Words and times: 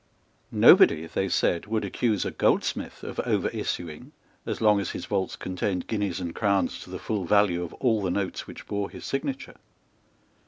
Nobody, 0.55 1.05
they 1.05 1.29
said, 1.29 1.67
would 1.67 1.85
accuse 1.85 2.25
a 2.25 2.31
goldsmith 2.31 3.03
of 3.03 3.17
overissuing 3.17 4.13
as 4.47 4.59
long 4.59 4.79
as 4.79 4.89
his 4.89 5.05
vaults 5.05 5.35
contained 5.35 5.85
guineas 5.85 6.19
and 6.19 6.33
crowns 6.33 6.79
to 6.79 6.89
the 6.89 6.97
full 6.97 7.23
value 7.25 7.61
of 7.61 7.75
all 7.75 8.01
the 8.01 8.09
notes 8.09 8.47
which 8.47 8.65
bore 8.65 8.89
his 8.89 9.05
signature. 9.05 9.57